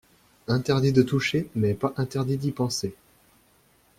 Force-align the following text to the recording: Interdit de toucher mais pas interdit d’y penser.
Interdit 0.47 0.93
de 0.93 1.03
toucher 1.03 1.47
mais 1.53 1.75
pas 1.75 1.93
interdit 1.95 2.35
d’y 2.37 2.51
penser. 2.51 2.95